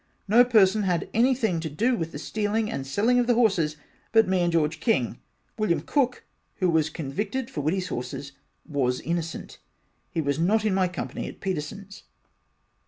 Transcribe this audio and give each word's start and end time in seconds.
no 0.27 0.43
person 0.43 0.81
had 0.81 1.07
anything 1.13 1.59
to 1.59 1.69
do 1.69 1.95
with 1.95 2.11
the 2.11 2.17
stealing 2.17 2.71
and 2.71 2.87
selling 2.87 3.19
of 3.19 3.27
the 3.27 3.35
horses 3.35 3.75
but 4.11 4.27
me 4.27 4.39
and 4.41 4.51
George 4.51 4.79
King. 4.79 5.19
William 5.59 5.79
Cooke 5.79 6.25
who 6.55 6.71
was 6.71 6.89
convicted 6.89 7.51
for 7.51 7.61
Whittys 7.61 7.89
horses 7.89 8.31
was 8.67 8.99
innocent 9.01 9.59
he 10.09 10.19
was 10.19 10.39
not 10.39 10.65
in 10.65 10.73
my 10.73 10.87
company 10.87 11.27
at 11.27 11.39
Petersons. 11.39 12.01